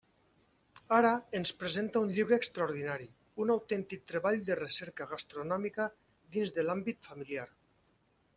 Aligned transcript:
Ara 0.99 1.09
ens 1.39 1.51
presenta 1.63 2.01
un 2.05 2.09
llibre 2.15 2.39
extraordinari, 2.43 3.05
un 3.45 3.53
autèntic 3.57 4.03
treball 4.13 4.41
de 4.49 4.57
recerca 4.63 5.09
gastronòmica 5.13 5.89
dins 6.39 6.57
de 6.59 6.67
l'àmbit 6.69 7.07
familiar. 7.11 7.47